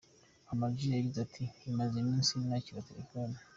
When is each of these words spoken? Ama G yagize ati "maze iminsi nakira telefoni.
Ama 0.51 0.65
G 0.73 0.77
yagize 0.97 1.17
ati 1.25 1.43
"maze 1.77 1.95
iminsi 2.03 2.31
nakira 2.47 2.87
telefoni. 2.89 3.35